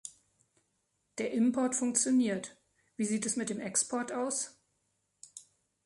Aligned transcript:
Der 1.19 1.31
Import 1.31 1.75
funktioniert. 1.75 2.57
Wie 2.97 3.05
sieht 3.05 3.27
es 3.27 3.35
mit 3.35 3.51
dem 3.51 3.59
Export 3.59 4.11
aus? 4.11 4.57